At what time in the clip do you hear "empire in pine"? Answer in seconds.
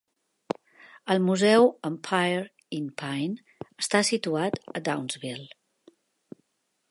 1.89-3.61